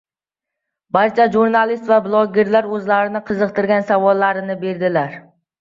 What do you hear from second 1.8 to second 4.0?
va blogerlar oʻzlarini qiziqtirgan